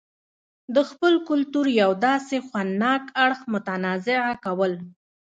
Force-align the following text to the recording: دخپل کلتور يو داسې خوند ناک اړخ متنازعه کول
دخپل 0.77 1.13
کلتور 1.29 1.65
يو 1.81 1.91
داسې 2.07 2.35
خوند 2.47 2.71
ناک 2.83 3.03
اړخ 3.23 3.39
متنازعه 3.53 4.33
کول 4.43 4.73